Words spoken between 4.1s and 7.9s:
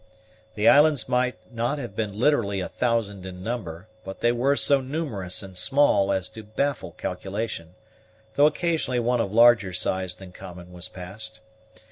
they were so numerous and small as to baffle calculation,